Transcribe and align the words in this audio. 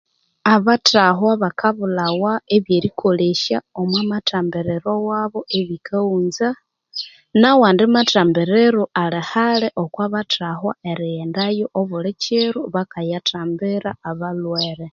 Abatahwa 0.53 1.31
bakabulhawamo 1.43 2.43
ebyerikolesya 2.55 3.57
omwamathambiriro 3.79 4.91
wabo 5.07 5.39
ebikaghunza 5.59 6.47
nawandi 7.41 7.83
mathambiriro 7.95 8.83
alhi 9.03 9.21
halhi 9.31 9.67
erighendayo 10.91 11.65
obulhikiro 11.79 12.59
bakathambirirayo 12.75 14.87